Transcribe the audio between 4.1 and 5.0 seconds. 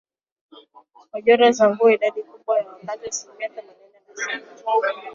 na saba